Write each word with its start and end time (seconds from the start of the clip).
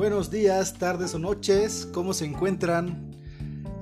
Buenos 0.00 0.30
días, 0.30 0.78
tardes 0.78 1.14
o 1.14 1.18
noches, 1.18 1.86
¿cómo 1.92 2.14
se 2.14 2.24
encuentran? 2.24 3.14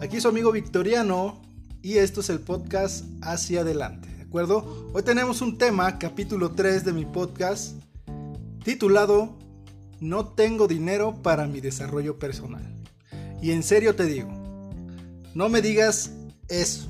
Aquí 0.00 0.20
su 0.20 0.26
amigo 0.26 0.50
Victoriano 0.50 1.40
y 1.80 1.98
esto 1.98 2.22
es 2.22 2.28
el 2.28 2.40
podcast 2.40 3.04
Hacia 3.22 3.60
Adelante, 3.60 4.08
¿de 4.08 4.22
acuerdo? 4.22 4.90
Hoy 4.92 5.04
tenemos 5.04 5.42
un 5.42 5.58
tema, 5.58 5.96
capítulo 6.00 6.50
3 6.50 6.84
de 6.84 6.92
mi 6.92 7.04
podcast, 7.04 7.80
titulado 8.64 9.38
No 10.00 10.26
tengo 10.26 10.66
dinero 10.66 11.22
para 11.22 11.46
mi 11.46 11.60
desarrollo 11.60 12.18
personal. 12.18 12.64
Y 13.40 13.52
en 13.52 13.62
serio 13.62 13.94
te 13.94 14.06
digo, 14.06 14.28
no 15.36 15.48
me 15.48 15.62
digas 15.62 16.10
eso, 16.48 16.88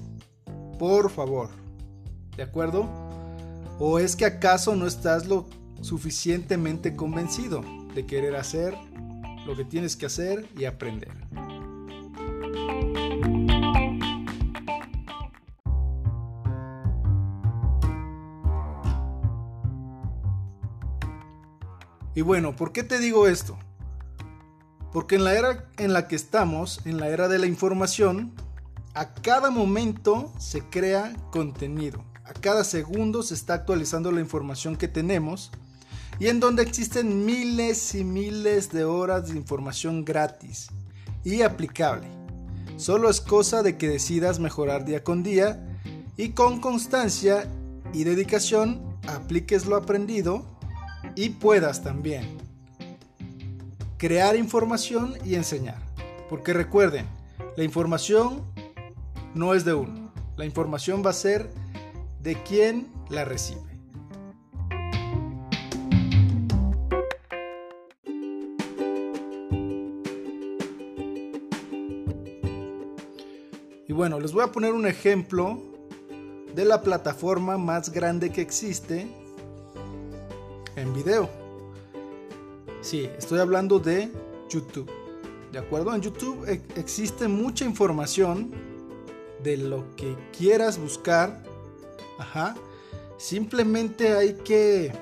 por 0.79 1.11
favor, 1.11 1.51
¿de 2.35 2.45
acuerdo? 2.45 2.89
¿O 3.79 3.99
es 3.99 4.17
que 4.17 4.25
acaso 4.25 4.75
no 4.75 4.87
estás 4.87 5.27
lo 5.27 5.47
suficientemente 5.83 6.97
convencido 6.97 7.63
de 7.95 8.07
querer 8.07 8.35
hacer 8.37 8.75
lo 9.49 9.57
que 9.57 9.65
tienes 9.65 9.97
que 9.97 10.05
hacer 10.05 10.47
y 10.59 10.67
aprender. 10.67 11.09
Y 22.15 22.21
bueno, 22.21 22.55
¿por 22.57 22.73
qué 22.73 22.83
te 22.83 22.99
digo 22.99 23.27
esto? 23.27 23.59
Porque 24.93 25.15
en 25.15 25.25
la 25.25 25.33
era 25.33 25.71
en 25.79 25.95
la 25.95 26.09
que 26.09 26.17
estamos, 26.17 26.83
en 26.85 26.99
la 26.99 27.09
era 27.09 27.27
de 27.29 27.39
la 27.39 27.47
información, 27.47 28.35
a 28.93 29.15
cada 29.15 29.51
momento 29.51 30.31
se 30.39 30.61
crea 30.61 31.17
contenido. 31.31 32.05
A 32.25 32.35
cada 32.35 32.65
segundo 32.65 33.23
se 33.23 33.33
está 33.33 33.55
actualizando 33.55 34.13
la 34.13 34.21
información 34.21 34.77
que 34.77 34.89
tenemos 34.89 35.53
y 36.21 36.27
en 36.29 36.41
donde 36.41 36.63
existen 36.63 37.25
miles 37.25 37.95
y 37.95 38.05
miles 38.05 38.71
de 38.71 38.85
horas 38.85 39.29
de 39.29 39.37
información 39.37 40.05
gratis 40.05 40.69
y 41.25 41.43
aplicable. 41.43 42.09
Solo 42.77 43.11
es 43.11 43.21
cosa 43.21 43.63
de 43.63 43.77
que 43.77 43.89
decidas 43.89 44.39
mejorar 44.39 44.85
día 44.85 45.05
con 45.05 45.23
día 45.23 45.65
y 46.17 46.31
con 46.31 46.61
constancia 46.61 47.49
y 47.93 48.05
dedicación 48.05 48.99
apliques 49.07 49.67
lo 49.67 49.77
aprendido 49.77 50.45
y 51.15 51.31
puedas 51.31 51.83
también 51.83 52.39
crear 53.99 54.37
información 54.37 55.15
y 55.25 55.35
enseñar. 55.35 55.79
Porque 56.31 56.53
recuerden, 56.53 57.07
la 57.57 57.65
información 57.65 58.43
no 59.35 59.55
es 59.55 59.65
de 59.65 59.75
uno, 59.75 60.13
la 60.37 60.45
información 60.45 61.03
va 61.05 61.11
a 61.11 61.15
ser 61.15 61.51
de 62.23 62.43
quien 62.43 62.89
la 63.11 63.25
recibe. 63.25 63.78
Y 73.89 73.95
bueno, 73.95 74.21
les 74.21 74.33
voy 74.33 74.45
a 74.45 74.53
poner 74.53 74.75
un 74.75 74.87
ejemplo 74.87 75.59
de 76.55 76.67
la 76.67 76.83
plataforma 76.83 77.57
más 77.57 77.91
grande 77.91 78.31
que 78.31 78.43
existe 78.43 79.09
en 80.77 80.93
video. 80.93 81.31
Sí, 82.83 83.09
estoy 83.17 83.41
hablando 83.41 83.79
de 83.79 84.13
YouTube. 84.51 84.91
¿De 85.51 85.59
acuerdo? 85.59 85.95
En 85.95 86.03
YouTube 86.03 86.47
existe 86.77 87.29
mucha 87.29 87.65
información 87.65 88.51
de 89.43 89.57
lo 89.57 89.97
que 89.97 90.15
quieras 90.37 90.79
buscar. 90.79 91.43
Ajá. 92.19 92.57
Simplemente 93.17 94.13
hay 94.13 94.35
que 94.35 94.93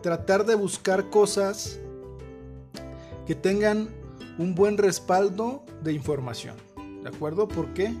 tratar 0.00 0.46
de 0.46 0.54
buscar 0.54 1.10
cosas 1.10 1.80
que 3.26 3.34
tengan 3.34 3.88
un 4.38 4.54
buen 4.54 4.78
respaldo 4.78 5.64
de 5.82 5.92
información. 5.92 6.71
¿De 7.02 7.08
acuerdo? 7.08 7.48
¿Por 7.48 7.74
qué? 7.74 7.92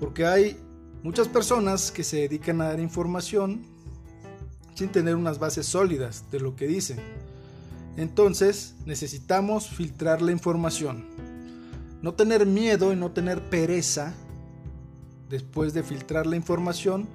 Porque 0.00 0.26
hay 0.26 0.58
muchas 1.02 1.28
personas 1.28 1.90
que 1.90 2.04
se 2.04 2.18
dedican 2.18 2.60
a 2.60 2.68
dar 2.68 2.80
información 2.80 3.62
sin 4.74 4.88
tener 4.90 5.16
unas 5.16 5.38
bases 5.38 5.66
sólidas 5.66 6.24
de 6.30 6.40
lo 6.40 6.56
que 6.56 6.66
dicen. 6.66 6.98
Entonces 7.96 8.74
necesitamos 8.86 9.68
filtrar 9.68 10.20
la 10.20 10.32
información. 10.32 11.04
No 12.02 12.14
tener 12.14 12.44
miedo 12.44 12.92
y 12.92 12.96
no 12.96 13.12
tener 13.12 13.48
pereza 13.48 14.14
después 15.30 15.72
de 15.72 15.82
filtrar 15.82 16.26
la 16.26 16.36
información 16.36 17.08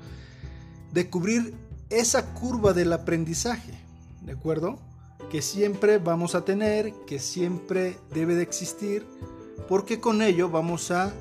de 0.93 1.09
cubrir 1.09 1.53
esa 1.89 2.33
curva 2.33 2.73
del 2.73 2.93
aprendizaje. 2.93 3.73
¿De 4.21 4.31
acuerdo? 4.31 4.79
Que 5.29 5.41
siempre 5.41 5.99
vamos 5.99 6.33
a 6.33 6.43
tener, 6.43 6.93
que 7.05 7.19
siempre 7.19 7.97
debe 8.13 8.35
de 8.35 8.43
existir 8.43 9.05
porque 9.67 9.99
con 9.99 10.21
ello 10.21 10.49
vamos 10.49 10.91
a 10.91 11.13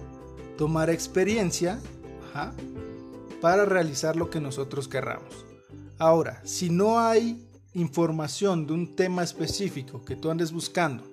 tomar 0.56 0.90
experiencia 0.90 1.80
para 3.40 3.64
realizar 3.64 4.16
lo 4.16 4.30
que 4.30 4.40
nosotros 4.40 4.88
querramos. 4.88 5.44
Ahora, 5.98 6.40
si 6.44 6.70
no 6.70 7.00
hay 7.00 7.48
información 7.74 8.66
de 8.66 8.72
un 8.72 8.94
tema 8.94 9.22
específico 9.22 10.04
que 10.04 10.16
tú 10.16 10.30
andes 10.30 10.52
buscando 10.52 11.04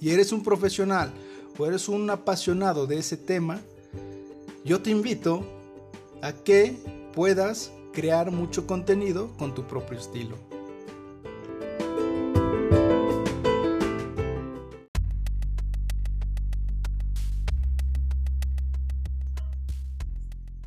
y 0.00 0.10
eres 0.10 0.32
un 0.32 0.42
profesional 0.42 1.12
o 1.58 1.66
eres 1.66 1.88
un 1.88 2.08
apasionado 2.10 2.86
de 2.86 2.98
ese 2.98 3.16
tema, 3.16 3.60
yo 4.64 4.80
te 4.80 4.90
invito 4.90 5.44
a 6.22 6.32
que 6.32 6.76
puedas 7.14 7.72
crear 7.92 8.30
mucho 8.30 8.66
contenido 8.66 9.32
con 9.38 9.54
tu 9.54 9.66
propio 9.66 9.98
estilo. 9.98 10.47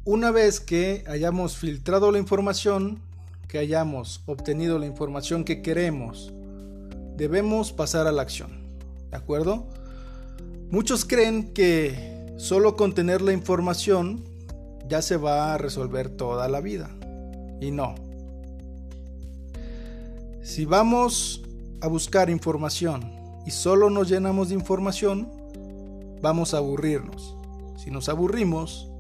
Una 0.03 0.31
vez 0.31 0.59
que 0.59 1.03
hayamos 1.07 1.57
filtrado 1.57 2.11
la 2.11 2.17
información, 2.17 2.99
que 3.47 3.59
hayamos 3.59 4.23
obtenido 4.25 4.79
la 4.79 4.87
información 4.87 5.43
que 5.43 5.61
queremos, 5.61 6.33
debemos 7.17 7.71
pasar 7.71 8.07
a 8.07 8.11
la 8.11 8.23
acción. 8.23 8.49
¿De 9.11 9.17
acuerdo? 9.17 9.67
Muchos 10.71 11.05
creen 11.05 11.53
que 11.53 12.33
solo 12.37 12.75
con 12.75 12.95
tener 12.95 13.21
la 13.21 13.31
información 13.31 14.23
ya 14.87 15.03
se 15.03 15.17
va 15.17 15.53
a 15.53 15.59
resolver 15.59 16.09
toda 16.09 16.47
la 16.49 16.61
vida. 16.61 16.89
Y 17.59 17.69
no. 17.69 17.93
Si 20.41 20.65
vamos 20.65 21.43
a 21.79 21.87
buscar 21.87 22.31
información 22.31 23.13
y 23.45 23.51
solo 23.51 23.91
nos 23.91 24.09
llenamos 24.09 24.49
de 24.49 24.55
información, 24.55 25.31
vamos 26.23 26.55
a 26.55 26.57
aburrirnos. 26.57 27.35
Si 27.77 27.91
nos 27.91 28.09
aburrimos, 28.09 28.90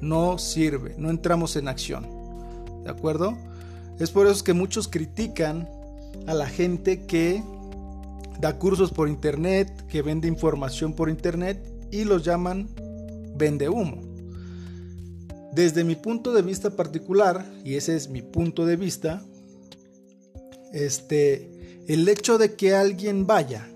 no 0.00 0.38
sirve, 0.38 0.94
no 0.98 1.10
entramos 1.10 1.56
en 1.56 1.68
acción. 1.68 2.06
¿De 2.84 2.90
acuerdo? 2.90 3.36
Es 3.98 4.10
por 4.10 4.26
eso 4.26 4.42
que 4.44 4.54
muchos 4.54 4.88
critican 4.88 5.68
a 6.26 6.34
la 6.34 6.46
gente 6.46 7.06
que 7.06 7.42
da 8.40 8.58
cursos 8.58 8.90
por 8.90 9.08
internet, 9.08 9.86
que 9.88 10.02
vende 10.02 10.28
información 10.28 10.94
por 10.94 11.10
internet 11.10 11.62
y 11.90 12.04
los 12.04 12.24
llaman 12.24 12.68
vende 13.36 13.68
humo. 13.68 14.02
Desde 15.52 15.84
mi 15.84 15.96
punto 15.96 16.32
de 16.32 16.42
vista 16.42 16.70
particular, 16.70 17.44
y 17.64 17.74
ese 17.74 17.96
es 17.96 18.08
mi 18.08 18.22
punto 18.22 18.64
de 18.64 18.76
vista, 18.76 19.22
este, 20.72 21.82
el 21.88 22.08
hecho 22.08 22.38
de 22.38 22.54
que 22.54 22.74
alguien 22.74 23.26
vaya 23.26 23.68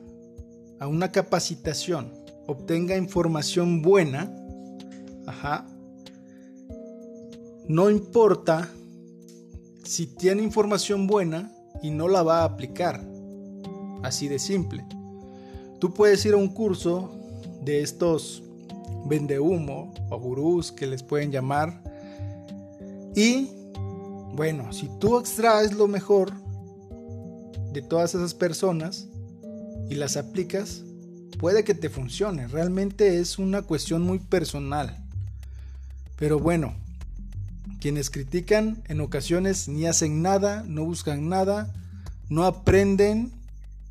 a 0.78 0.86
una 0.86 1.10
capacitación, 1.10 2.12
obtenga 2.46 2.96
información 2.96 3.82
buena, 3.82 4.32
ajá, 5.26 5.66
no 7.68 7.90
importa 7.90 8.70
si 9.84 10.06
tiene 10.06 10.42
información 10.42 11.06
buena 11.06 11.52
y 11.82 11.90
no 11.90 12.08
la 12.08 12.22
va 12.22 12.40
a 12.40 12.44
aplicar. 12.44 13.04
Así 14.02 14.28
de 14.28 14.38
simple. 14.38 14.84
Tú 15.78 15.92
puedes 15.92 16.24
ir 16.26 16.34
a 16.34 16.38
un 16.38 16.48
curso 16.48 17.14
de 17.62 17.82
estos 17.82 18.42
vende 19.06 19.38
humo 19.38 19.92
o 20.10 20.18
gurús 20.18 20.72
que 20.72 20.86
les 20.86 21.02
pueden 21.02 21.30
llamar. 21.30 21.82
Y 23.14 23.50
bueno, 24.34 24.72
si 24.72 24.90
tú 24.98 25.18
extraes 25.18 25.72
lo 25.72 25.88
mejor 25.88 26.32
de 27.72 27.82
todas 27.82 28.14
esas 28.14 28.34
personas 28.34 29.08
y 29.88 29.94
las 29.94 30.16
aplicas, 30.16 30.82
puede 31.38 31.64
que 31.64 31.74
te 31.74 31.90
funcione. 31.90 32.48
Realmente 32.48 33.18
es 33.18 33.38
una 33.38 33.62
cuestión 33.62 34.02
muy 34.02 34.18
personal. 34.18 35.04
Pero 36.16 36.38
bueno, 36.38 36.74
quienes 37.84 38.08
critican 38.08 38.82
en 38.88 39.02
ocasiones 39.02 39.68
ni 39.68 39.84
hacen 39.84 40.22
nada, 40.22 40.64
no 40.66 40.86
buscan 40.86 41.28
nada, 41.28 41.70
no 42.30 42.44
aprenden 42.44 43.30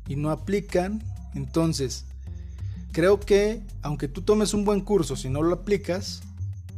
y 0.08 0.16
no 0.16 0.32
aplican. 0.32 1.00
Entonces, 1.36 2.04
creo 2.90 3.20
que 3.20 3.62
aunque 3.82 4.08
tú 4.08 4.22
tomes 4.22 4.52
un 4.52 4.64
buen 4.64 4.80
curso, 4.80 5.14
si 5.14 5.28
no 5.28 5.42
lo 5.42 5.54
aplicas, 5.54 6.22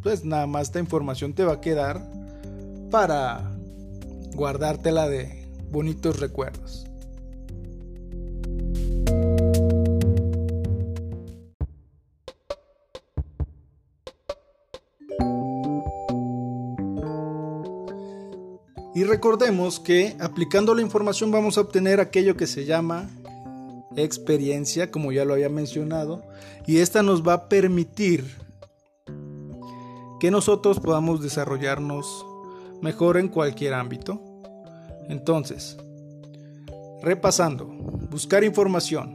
pues 0.03 0.27
nada 0.27 0.47
más 0.47 0.65
esta 0.65 0.79
información 0.79 1.33
te 1.33 1.43
va 1.43 1.55
a 1.55 1.61
quedar 1.63 2.07
para 2.91 3.51
guardártela 4.35 5.09
de 5.09 5.49
bonitos 5.71 6.21
recuerdos. 6.21 6.85
Y 18.97 19.05
recordemos 19.05 19.79
que 19.79 20.17
aplicando 20.21 20.75
la 20.75 20.81
información 20.81 21.31
vamos 21.31 21.59
a 21.59 21.61
obtener 21.61 22.01
aquello 22.01 22.35
que 22.35 22.47
se 22.47 22.65
llama 22.65 23.11
experiencia, 23.95 24.91
como 24.91 25.13
ya 25.13 25.27
lo 25.27 25.35
había 25.35 25.51
mencionado, 25.51 26.25
y 26.67 26.79
esta 26.79 27.03
nos 27.03 27.23
va 27.23 27.35
a 27.35 27.49
permitir 27.51 28.25
que 30.19 30.31
nosotros 30.31 30.81
podamos 30.81 31.21
desarrollarnos 31.21 32.25
mejor 32.81 33.19
en 33.19 33.29
cualquier 33.29 33.75
ámbito. 33.75 34.19
Entonces, 35.11 35.77
repasando, 37.03 37.67
buscar 38.11 38.45
información, 38.45 39.15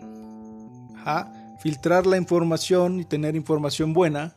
filtrar 1.60 2.06
la 2.06 2.18
información 2.18 3.00
y 3.00 3.06
tener 3.06 3.36
información 3.36 3.94
buena 3.94 4.36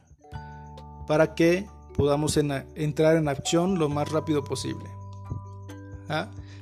para 1.06 1.34
que 1.34 1.66
podamos 1.98 2.38
entrar 2.38 3.16
en 3.16 3.28
acción 3.28 3.78
lo 3.78 3.90
más 3.90 4.10
rápido 4.10 4.42
posible. 4.42 4.93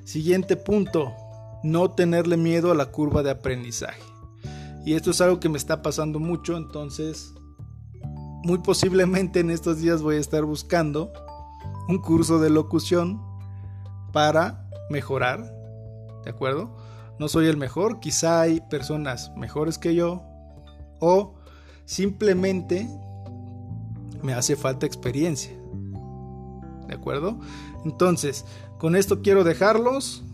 Siguiente 0.04 0.56
punto, 0.56 1.12
no 1.62 1.90
tenerle 1.90 2.36
miedo 2.36 2.70
a 2.70 2.74
la 2.74 2.86
curva 2.86 3.22
de 3.22 3.30
aprendizaje. 3.30 4.02
Y 4.84 4.94
esto 4.94 5.10
es 5.10 5.20
algo 5.20 5.38
que 5.38 5.48
me 5.48 5.58
está 5.58 5.82
pasando 5.82 6.18
mucho, 6.18 6.56
entonces 6.56 7.32
muy 8.44 8.58
posiblemente 8.58 9.40
en 9.40 9.50
estos 9.50 9.80
días 9.80 10.02
voy 10.02 10.16
a 10.16 10.20
estar 10.20 10.44
buscando 10.44 11.12
un 11.88 11.98
curso 11.98 12.40
de 12.40 12.50
locución 12.50 13.22
para 14.12 14.68
mejorar, 14.90 15.54
¿de 16.24 16.30
acuerdo? 16.30 16.76
No 17.18 17.28
soy 17.28 17.46
el 17.46 17.56
mejor, 17.56 18.00
quizá 18.00 18.40
hay 18.40 18.60
personas 18.60 19.32
mejores 19.36 19.78
que 19.78 19.94
yo 19.94 20.22
o 20.98 21.34
simplemente 21.84 22.88
me 24.22 24.34
hace 24.34 24.56
falta 24.56 24.86
experiencia. 24.86 25.52
¿De 26.88 26.94
acuerdo? 26.94 27.38
Entonces, 27.84 28.44
con 28.82 28.96
esto 28.96 29.22
quiero 29.22 29.44
dejarlos. 29.44 30.24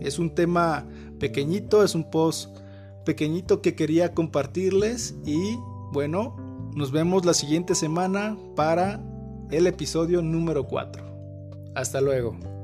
Es 0.00 0.18
un 0.18 0.34
tema 0.34 0.84
pequeñito, 1.20 1.84
es 1.84 1.94
un 1.94 2.10
post 2.10 2.58
pequeñito 3.04 3.62
que 3.62 3.76
quería 3.76 4.12
compartirles 4.12 5.14
y 5.24 5.56
bueno, 5.92 6.34
nos 6.74 6.90
vemos 6.90 7.24
la 7.24 7.34
siguiente 7.34 7.76
semana 7.76 8.36
para 8.56 9.00
el 9.52 9.68
episodio 9.68 10.20
número 10.20 10.66
4. 10.66 11.04
Hasta 11.76 12.00
luego. 12.00 12.57